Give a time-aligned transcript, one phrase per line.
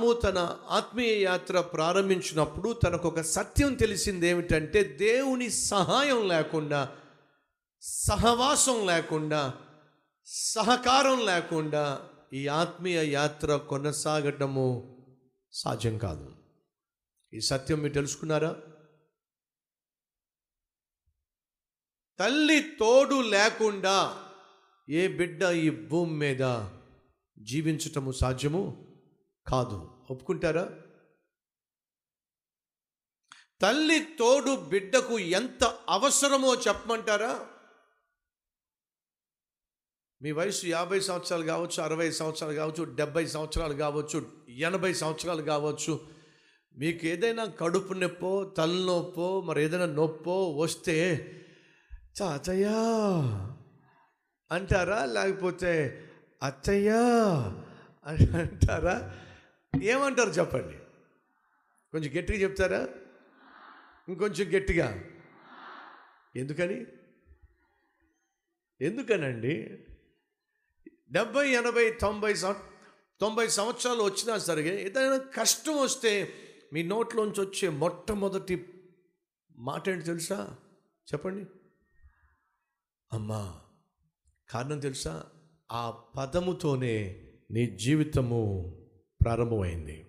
[0.00, 6.96] అబ్రహాము తన ఆత్మీయ యాత్ర ప్రారంభించినప్పుడు తనకు ఒక సత్యం తెలిసింది ఏమిటంటే దేవుని సహాయం లేకుండా
[7.80, 9.54] సహవాసం లేకుండా
[10.26, 14.66] సహకారం లేకుండా ఈ ఆత్మీయ యాత్ర కొనసాగటము
[15.52, 16.32] సాధ్యం కాదు.
[17.34, 18.56] ఈ సత్యం మీరు తెలుసుకున్నారా?
[22.20, 24.16] తల్లి తోడు లేకుండా
[24.88, 26.66] ఏ బిడ్డ ఈ భూమి మీద
[27.38, 28.89] జీవించటము సాధ్యము?
[29.50, 29.90] కాదు.
[30.10, 30.70] ఒప్పుకుంటారా?
[33.60, 37.46] తల్లి తోడు బిడ్డకు ఎంత అవసరమో చెప్పమంటారా?
[40.22, 46.08] మీ వయసు యాభై సంవత్సరాలు కావచ్చు అరవై సంవత్సరాలు కావచ్చు డెబ్బై సంవత్సరాలు కావచ్చు ఎనభై సంవత్సరాలు కావచ్చు.
[46.76, 50.96] మీకు ఏదైనా కడుపు నొప్పో తలనొప్పో మరి ఏదైనా నొప్పో వస్తే
[52.18, 52.78] తాతయ్యా
[54.50, 55.04] అంటారా?
[55.04, 56.04] లేకపోతే
[56.42, 57.02] అత్తయ్యా
[58.06, 59.16] అంటారా?
[59.82, 60.78] ఏమంటారు చెప్పండి?
[61.92, 62.88] కొంచెం గట్టిగా చెప్తారా?
[64.08, 65.04] ఇంకొంచెం గట్టిగా.
[66.36, 66.86] ఎందుకని?
[68.80, 69.78] ఎందుకనండి?
[71.10, 72.34] డెబ్బై ఎనభై తొంభై
[73.20, 76.32] తొంభై సంవత్సరాలు వచ్చినా సరే ఏదైనా కష్టం వస్తే
[76.72, 78.68] మీ నోట్లోంచి వచ్చే మొట్టమొదటి
[79.58, 80.56] మాట ఏంటి తెలుసా?
[81.12, 81.46] చెప్పండి.
[83.12, 83.60] అమ్మా
[84.50, 85.24] కారణం తెలుసా?
[85.72, 88.76] ఆ పదముతోనే నీ జీవితము
[89.24, 90.06] ప్రారంభమైంది.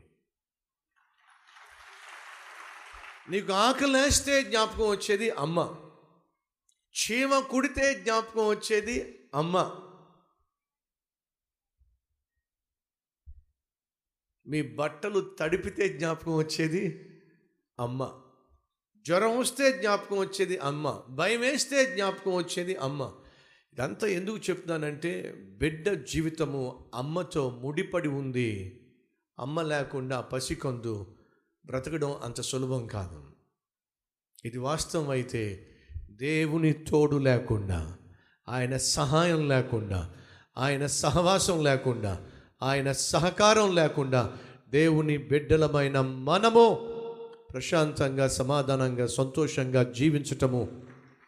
[3.29, 5.75] నీకు ఆకలి వేస్తే జ్ఞాపకం వచ్చేది అమ్మ.
[6.95, 9.81] చీమ కుడితే జ్ఞాపకం వచ్చేది అమ్మ.
[14.47, 17.09] మీ బట్టలు తడిపితే జ్ఞాపకం వచ్చేది
[17.79, 18.21] అమ్మ.
[19.01, 21.03] జ్వరం వస్తే జ్ఞాపకం వచ్చేది అమ్మ.
[21.09, 23.13] భయం వేస్తే జ్ఞాపకం వచ్చేది అమ్మ.
[23.73, 28.77] ఇదంతా ఎందుకు చెప్తున్నానంటే బిడ్డ జీవితము అమ్మతో ముడిపడి ఉంది.
[29.39, 31.17] అమ్మ లేకుండా పసికందు
[31.65, 33.23] బ్రతకడం అంత సులభం కాదు.
[34.45, 35.67] ఇది వాస్తవం అయితే
[36.11, 37.97] దేవుని తోడు లేకుండా
[38.49, 40.13] ఆయన సహాయం లేకుండా
[40.57, 42.27] ఆయన సహవాసం లేకుండా
[42.63, 44.37] ఆయన సహకారం లేకుండా
[44.69, 46.75] దేవుని బిడ్డలమైన మనము
[47.53, 50.81] ప్రశాంతంగా సమాధానంగా సంతోషంగా జీవించటము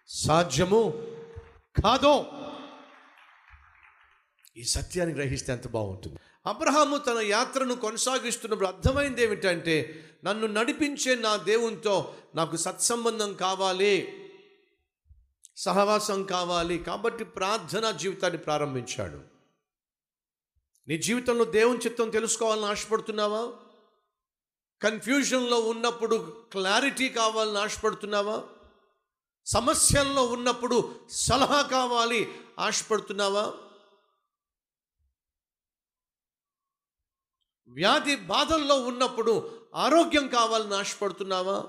[0.07, 0.93] సాధ్యము
[1.83, 2.25] కాదో?
[4.57, 6.19] ఈ సత్యాన్ని గ్రహిస్తే ఎంత బాగుంటుంది.
[6.45, 14.19] అబ్రహాము తన యాత్రను కొనసాగిస్తున్నప్పుడు అర్థమైంది ఏమిటంటే నన్ను నడిపించే నా దేవునితో నాకు సత్సంబంధం కావాలి
[15.57, 19.19] సహవాసం కావాలి కాబట్టి ప్రార్థనా జీవితాన్ని ప్రారంభించాడు.
[20.87, 23.53] నీ జీవితంలో దేవుని చిత్తం తెలుసుకోవాలని ఆశపడుతున్నావా?
[24.81, 28.43] కన్ఫ్యూజన్లో ఉన్నప్పుడు క్లారిటీ కావాలని ఆశపడుతున్నావా?
[29.45, 32.29] సమస్యల్లో ఉన్నప్పుడు సలహా కావాలి
[32.59, 33.53] ఆశపడుతున్నావా?
[37.73, 41.65] వ్యాధి బాధల్లో ఉన్నప్పుడు ఆరోగ్యం కావాలని ఆశపడుతున్నావా?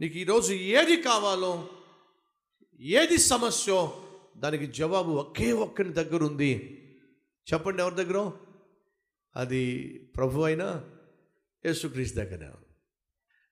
[0.00, 1.68] నీకు ఈరోజు ఏది కావాలో
[2.80, 6.78] ఏది సమస్యో దానికి జవాబు ఒకే ఒక్కని దగ్గర ఉంది
[7.52, 8.32] చెప్పండి ఎవరి దగ్గర?
[9.36, 10.84] అది ప్రభు అయినా
[11.66, 12.52] యేసుక్రీస్తు దగ్గర.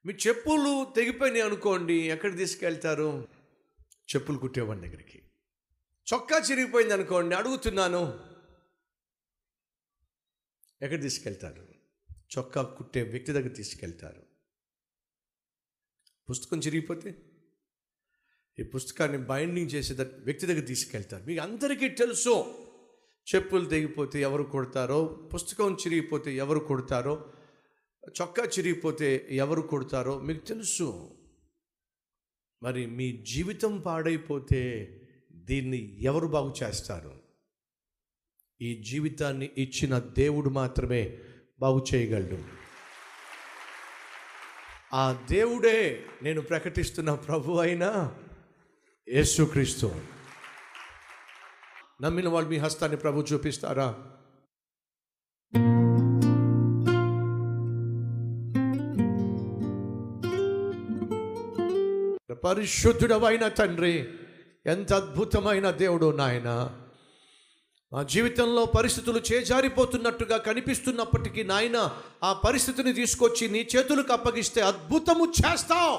[0.07, 3.29] మీ చెప్పులు తెగిపోయినాయి అనుకోండి ఎక్కడ తీసుకెళ్తారు?
[4.17, 5.23] చెప్పులు కుట్టేవాడి దగ్గరికి.
[6.13, 8.21] చొక్కా చిరిగిపోయింది అనుకోండి అడుగుతున్నాను
[10.83, 11.70] ఎక్కడ తీసుకెళ్తారు?
[12.39, 14.23] చొక్కా కుట్టే వ్యక్తి దగ్గర తీసుకెళ్తారు.
[16.31, 17.23] పుస్తకం చిరిగిపోతే?
[18.59, 21.25] ఈ పుస్తకాన్ని బైండింగ్ చేసే వ్యక్తి దగ్గర తీసుకెళ్తారు.
[21.25, 22.67] మీకు అందరికీ తెలుసు.
[23.35, 27.33] చెప్పులు తెగిపోతే ఎవరు కొడతారో పుస్తకం చిరిగిపోతే ఎవరు కొడతారో
[28.09, 31.17] చొక్కా చిరిగిపోతే ఎవరు కొడతారో మీకు తెలుసు.
[32.63, 34.87] మరి మీ జీవితం పాడైపోతే
[35.33, 37.23] దీన్ని ఎవరు బాగు చేస్తారు?
[38.61, 41.19] ఈ జీవితాన్ని ఇచ్చిన దేవుడు మాత్రమే
[41.61, 42.39] బాగు చేయగలడు.
[44.95, 48.15] ఆ దేవుడే నేను ప్రకటిస్తున్న ప్రభు అయినా
[49.09, 49.93] యేసుక్రీస్తు.
[52.03, 54.07] నమ్మిన వాళ్ళు మీ హస్తాన్ని ప్రభు చూపిస్తారా?
[62.45, 64.09] పరిశుద్ధుడవైన తండ్రి
[64.67, 66.81] ఎంత అద్భుతమైన దేవుడు నాయన.
[67.93, 75.99] నా జీవితంలో పరిస్థితులు చేజారిపోతున్నట్టుగా కనిపిస్తున్నప్పటికీ నాయన ఆ పరిస్థితిని తీసుకొచ్చి నీ చేతులకు అప్పగిస్తే అద్భుతము చేస్తావు.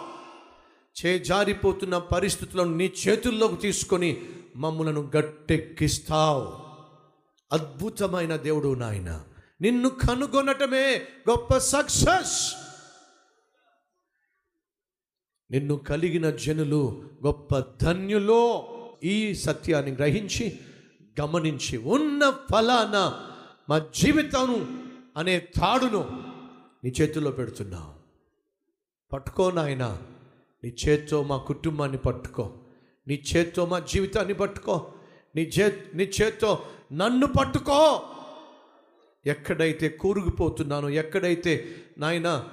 [1.05, 4.21] చేజారిపోతున్న పరిస్థితులను నీ చేతుల్లోకి తీసుకొని
[4.55, 6.53] మమ్మలను గట్టెక్కిస్తావు.
[7.51, 9.23] అద్భుతమైన దేవుడు నాయన
[9.61, 12.53] నిన్ను కనుగొనటమే గొప్ప సక్సెస్.
[15.51, 18.67] నిన్ను కలిగిన జనులు గొప్ప ధన్యులో.
[19.03, 20.59] ఈ సత్యాన్ని గ్రహించి
[21.21, 23.27] గమనించి ఉన్న ఫలాన
[23.69, 24.81] మా జీవితం
[25.17, 26.31] అనే తాడును
[26.83, 28.01] నీ చేతుల్లో పెడుతున్నావు
[29.13, 29.97] పట్టుకో నాయన.
[30.63, 32.53] నీ చేత్తో మా కుటుంబాన్ని పట్టుకో.
[33.07, 34.93] నీ చేత్తో మా జీవితాన్ని పట్టుకో.
[35.35, 38.01] నీ చే నీ చేత్తో నన్ను పట్టుకో.
[39.25, 42.47] ఎక్కడైతే కూరుకుపోతున్నానో ఎక్కడైతే నాయన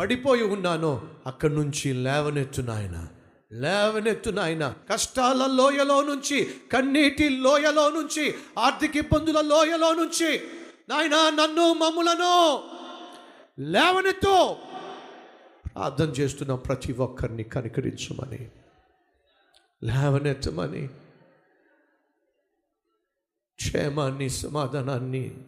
[0.00, 3.08] పడిపోయి ఉన్నానో అక్కడి నుంచి లేవనెత్తు నాయన.
[3.52, 4.74] లేవనెత్తు నాయన.
[4.90, 10.42] కష్టాల లోయలో నుంచి కన్నీటి లోయలో నుంచి ఆర్థిక ఇబ్బందుల లోయలో నుంచి
[10.88, 12.62] నాయన నన్ను మమ్ములను
[13.58, 14.56] లేవనెత్తు.
[15.74, 18.50] ప్రార్థన చేస్తున్న ప్రతి ఒక్కరిని కనికరించమని.
[19.82, 20.88] లేవనెత్తమని.
[23.54, 25.38] క్షేమాన్ని సమాధానాన్ని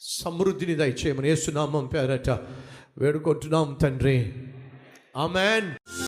[0.00, 2.30] సమృద్ధిని దయచేయమని యేసునామం పేరట
[2.98, 4.32] వేడుకుంటున్నాం తండ్రి.
[5.16, 5.90] ఆమెన్.